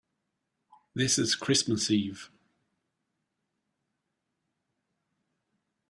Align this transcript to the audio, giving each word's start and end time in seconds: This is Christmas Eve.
This 0.95 1.19
is 1.19 1.35
Christmas 1.35 1.91
Eve. 1.91 2.31